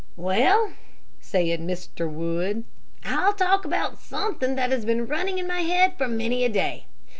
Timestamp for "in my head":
5.37-5.93